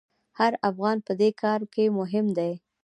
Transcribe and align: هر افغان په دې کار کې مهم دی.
هر 0.39 0.53
افغان 0.69 0.97
په 1.07 1.13
دې 1.19 1.29
کار 1.41 1.61
کې 1.73 1.85
مهم 1.99 2.25
دی. 2.37 2.51